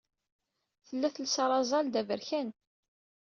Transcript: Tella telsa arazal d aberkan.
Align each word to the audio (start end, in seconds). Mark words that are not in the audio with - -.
Tella 0.87 1.09
telsa 1.15 1.41
arazal 1.45 1.85
d 1.89 1.95
aberkan. 2.01 2.49